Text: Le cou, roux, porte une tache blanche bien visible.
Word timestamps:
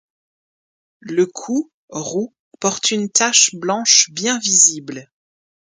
Le 1.01 1.27
cou, 1.27 1.71
roux, 1.91 2.33
porte 2.59 2.89
une 2.89 3.11
tache 3.11 3.53
blanche 3.53 4.09
bien 4.09 4.39
visible. 4.39 5.11